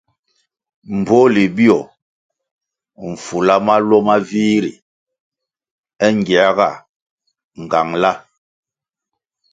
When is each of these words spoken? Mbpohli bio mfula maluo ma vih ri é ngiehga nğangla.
Mbpohli 0.95 1.43
bio 1.55 1.77
mfula 3.11 3.55
maluo 3.65 3.97
ma 4.07 4.15
vih 4.27 4.57
ri 4.63 4.73
é 6.05 6.07
ngiehga 6.17 6.69
nğangla. 7.61 8.11